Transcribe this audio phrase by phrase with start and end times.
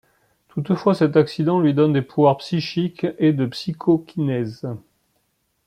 [0.47, 4.65] Toutefois, cet accident lui donne des pouvoirs psychique et de psychokinèse.